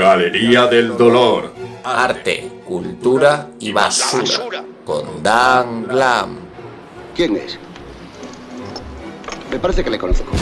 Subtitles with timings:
[0.00, 1.52] Galería del Dolor.
[1.84, 4.64] Arte, cultura y basura.
[4.82, 6.38] Con Dan Glam.
[7.14, 7.58] ¿Quién es?
[9.50, 10.32] Me parece que le conozco.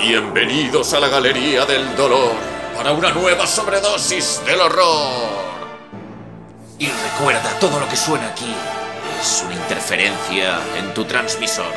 [0.00, 2.49] Bienvenidos a la Galería del Dolor
[2.80, 5.20] para una nueva sobredosis del horror.
[6.78, 8.54] Y recuerda, todo lo que suena aquí
[9.20, 11.74] es una interferencia en tu transmisor.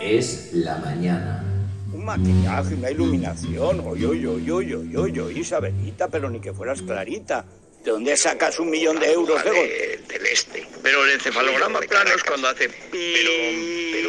[0.00, 1.44] Es la mañana.
[1.92, 3.80] Un maquillaje, una iluminación.
[3.86, 7.44] Oye, oye, oye, oye, oye, Isabelita, pero ni que fueras clarita.
[7.84, 10.00] ¿De dónde sacas un millón de euros de golpe?
[10.08, 10.66] del este.
[10.82, 13.30] Pero el encefalograma plano es cuando hace pero
[13.92, 14.08] pero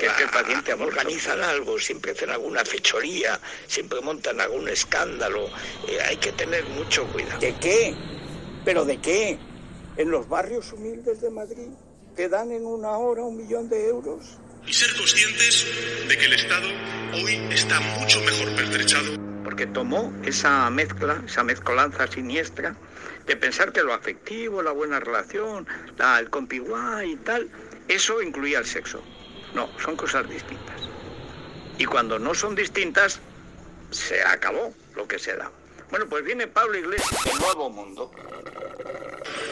[0.00, 5.46] Que es que el paciente organizan algo, siempre hacen alguna fechoría, siempre montan algún escándalo.
[5.86, 7.38] Eh, hay que tener mucho cuidado.
[7.38, 7.94] ¿De qué?
[8.64, 9.38] ¿Pero de qué?
[9.98, 11.68] ¿En los barrios humildes de Madrid
[12.16, 14.38] te dan en una hora un millón de euros?
[14.66, 15.66] y ser conscientes
[16.08, 16.68] de que el Estado
[17.14, 22.76] hoy está mucho mejor pertrechado Porque tomó esa mezcla, esa mezcolanza siniestra
[23.26, 27.50] de pensar que lo afectivo, la buena relación, la, el compiguá y tal,
[27.88, 29.02] eso incluía el sexo.
[29.54, 30.80] No, son cosas distintas.
[31.78, 33.20] Y cuando no son distintas,
[33.90, 35.50] se acabó lo que se da.
[35.90, 38.12] Bueno, pues viene Pablo Iglesias, el nuevo mundo.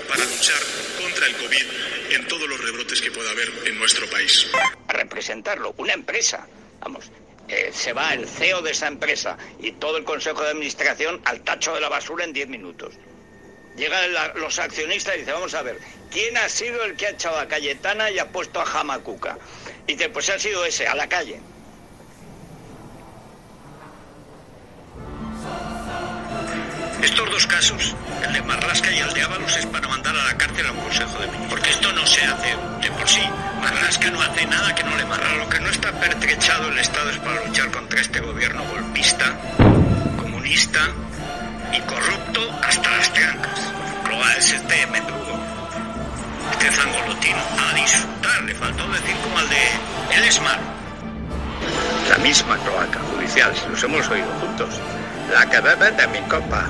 [0.08, 0.58] para luchar
[1.02, 1.66] contra el COVID
[2.10, 4.46] en todos los rebrotes que pueda haber en nuestro país.
[4.88, 6.46] a representarlo, una empresa.
[6.80, 7.10] Vamos,
[7.48, 11.40] eh, se va el CEO de esa empresa y todo el consejo de administración al
[11.40, 12.94] tacho de la basura en 10 minutos.
[13.78, 15.78] Llegan los accionistas y dicen, vamos a ver,
[16.10, 19.38] ¿quién ha sido el que ha echado a Cayetana y ha puesto a Jamacuca?
[19.86, 21.40] Y dice, pues ha sido ese, a la calle.
[27.02, 27.94] Estos dos casos,
[28.24, 30.80] el de Marlasca y el de Ábalos, es para mandar a la cárcel a un
[30.80, 31.50] consejo de ministros.
[31.50, 33.22] Porque esto no se hace de por sí.
[33.60, 35.36] Marlasca no hace nada que no le marra.
[35.36, 39.38] Lo que no está pertrechado el Estado es para luchar contra este gobierno golpista,
[40.16, 40.80] comunista
[41.72, 43.67] y corrupto hasta las trancas.
[44.38, 45.36] Es este mendrugo,
[46.52, 47.38] este zangolotino.
[47.58, 50.16] A disfrutar, le faltó decir como al de...
[50.16, 50.40] Él es.
[52.08, 54.68] La misma cloaca judicial, si los hemos oído juntos.
[55.32, 56.66] La que de mi copa.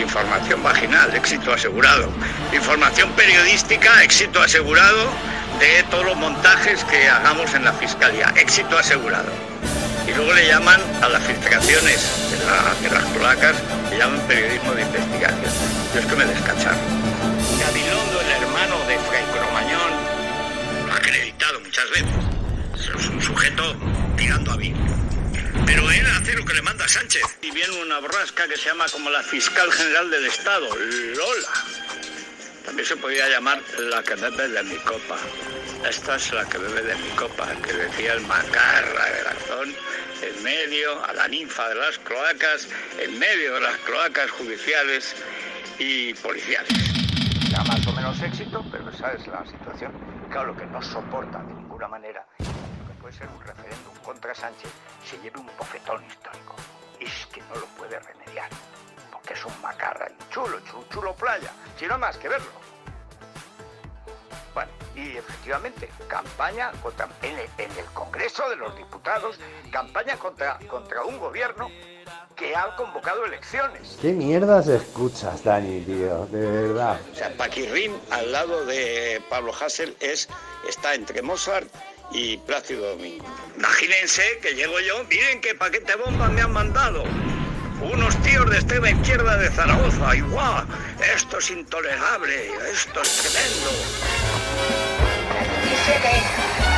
[0.00, 2.08] Información vaginal, éxito asegurado.
[2.54, 5.10] Información periodística, éxito asegurado
[5.58, 8.32] de todos los montajes que hagamos en la fiscalía.
[8.34, 9.30] Éxito asegurado.
[10.08, 12.30] Y luego le llaman a las filtraciones
[12.80, 13.56] de las cloacas,
[13.90, 15.52] le llaman periodismo de investigación.
[15.92, 16.99] Yo es que me descacharon.
[17.60, 19.92] Gabilondo, el hermano de Fray Cromañón,
[20.92, 22.08] acreditado muchas veces.
[22.74, 23.76] Es un sujeto
[24.16, 24.74] tirando a mí.
[25.66, 27.22] Pero él hace lo que le manda Sánchez.
[27.42, 31.48] Y viene una borrasca que se llama como la fiscal general del Estado, Lola.
[32.64, 35.18] También se podría llamar la que bebe de mi copa.
[35.88, 39.74] Esta es la que bebe de mi copa, que decía el macarra de Garzón,
[40.22, 42.68] en medio, a la ninfa de las cloacas,
[42.98, 45.14] en medio de las cloacas judiciales
[45.78, 46.89] y policiales.
[47.90, 49.90] O menos éxito, pero esa es la situación.
[50.30, 54.70] Claro, que no soporta de ninguna manera, que puede ser un referéndum contra Sánchez,
[55.04, 56.54] se lleve un bofetón histórico.
[57.00, 58.48] Es que no lo puede remediar,
[59.10, 62.52] porque es un macarra chulo, chulo, chulo playa, si no hay más que verlo.
[64.54, 69.36] Bueno, y efectivamente, campaña contra, en, el, en el Congreso de los Diputados,
[69.72, 71.68] campaña contra, contra un gobierno
[72.40, 73.98] que ha convocado elecciones.
[74.00, 76.26] ¿Qué mierdas escuchas, Dani, tío?
[76.32, 76.98] De verdad.
[77.12, 80.26] O sea, Paquirrín al lado de Pablo Hassel es,
[80.66, 81.68] está entre Mozart
[82.10, 83.26] y Plácido Domingo.
[83.58, 87.04] Imagínense que llego yo, miren qué paquete bomba me han mandado.
[87.82, 90.64] Unos tíos de extrema izquierda de Zaragoza, y guau,
[91.14, 93.70] esto es intolerable, esto es tremendo.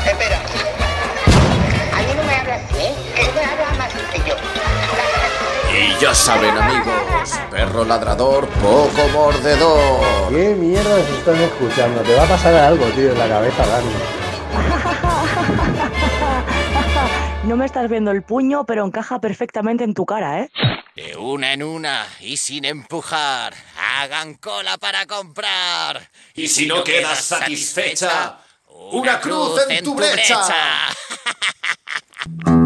[0.07, 0.41] Espera.
[1.95, 2.95] A mí no me hablas así, ¿eh?
[3.15, 4.37] Que me habla más sencillo.
[5.73, 10.29] Y ya saben, amigos, perro ladrador, poco mordedor.
[10.31, 12.03] ¿Qué mierdas estás escuchando?
[12.03, 13.93] Te va a pasar algo, tío, en la cabeza, Dani.
[17.45, 20.51] No me estás viendo el puño, pero encaja perfectamente en tu cara, ¿eh?
[20.95, 23.53] De una en una y sin empujar,
[23.99, 26.09] hagan cola para comprar.
[26.35, 28.39] Y si no quedas satisfecha,
[28.93, 30.41] una cruz en tu brecha.
[32.45, 32.59] Quiero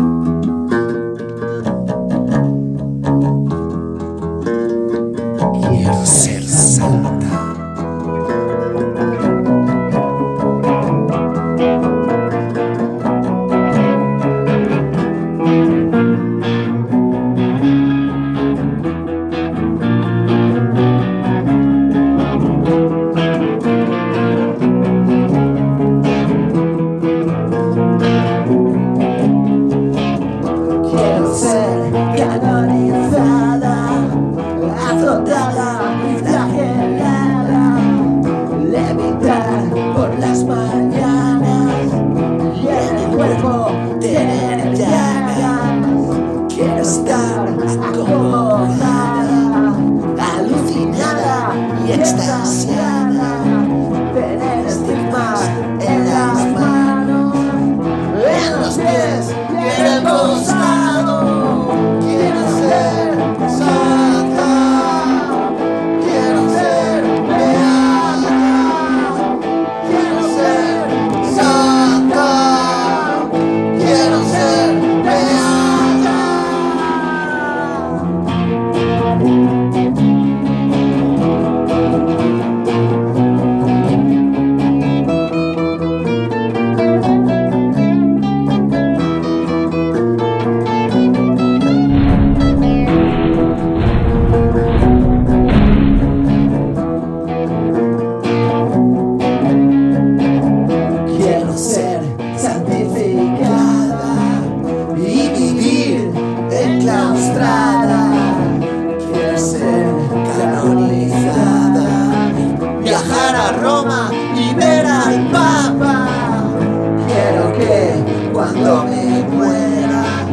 [118.88, 120.24] me muera,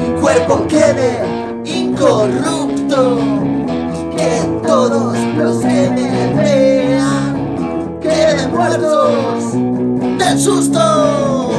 [0.00, 1.22] mi cuerpo quede
[1.64, 3.18] incorrupto,
[4.16, 7.98] que todos los que me vean.
[8.00, 9.52] Queden muertos
[10.18, 11.50] del susto.